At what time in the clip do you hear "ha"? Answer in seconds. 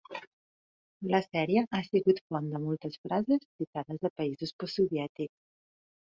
1.79-1.81